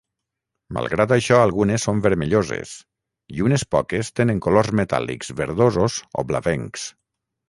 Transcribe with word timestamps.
Malgrat 0.75 1.11
això 1.15 1.35
algunes 1.41 1.83
són 1.87 1.99
vermelloses 2.05 2.71
i 3.39 3.43
unes 3.49 3.65
poques 3.75 4.09
tenen 4.21 4.39
colors 4.47 4.71
metàl·lics 4.81 5.29
verdosos 5.43 5.99
o 6.23 6.25
blavencs. 6.33 6.87